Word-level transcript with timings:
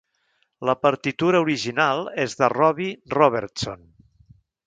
La 0.69 0.73
partitura 0.85 1.41
original 1.47 2.01
és 2.25 2.35
de 2.41 2.49
Robbie 2.55 3.17
Robertson. 3.17 3.87